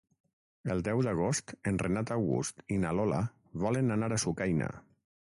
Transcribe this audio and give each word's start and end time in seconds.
El 0.75 0.79
deu 0.87 1.03
d'agost 1.07 1.53
en 1.73 1.77
Renat 1.85 2.15
August 2.17 2.65
i 2.77 2.81
na 2.87 2.97
Lola 3.03 3.23
volen 3.67 3.99
anar 3.99 4.15
a 4.19 4.23
Sucaina. 4.29 4.77